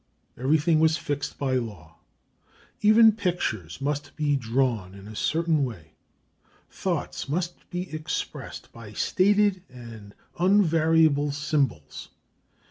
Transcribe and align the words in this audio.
Everything 0.35 0.79
was 0.79 0.97
fixed 0.97 1.37
by 1.37 1.57
law; 1.57 1.97
even 2.81 3.11
pictures 3.11 3.79
must 3.79 4.15
be 4.15 4.35
drawn 4.35 4.95
in 4.95 5.07
a 5.07 5.15
certain 5.15 5.63
way, 5.63 5.93
thoughts 6.71 7.29
must 7.29 7.69
be 7.69 7.93
expressed 7.93 8.71
by 8.71 8.93
stated 8.93 9.61
and 9.69 10.15
unvariable 10.39 11.31
symbols. 11.31 12.09